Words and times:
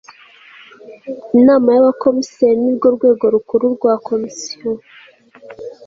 inama 1.39 1.67
y 1.75 1.79
abakomiseri 1.81 2.57
ni 2.61 2.71
rwo 2.77 2.87
rwego 2.95 3.23
rukuru 3.33 3.65
rwa 3.75 3.93
komisiyo 4.07 4.69